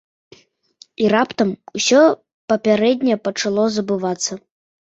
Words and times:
І 1.03 1.11
раптам 1.15 1.49
усё 1.79 2.01
папярэдняе 2.53 3.17
пачало 3.29 3.63
забывацца. 3.77 4.31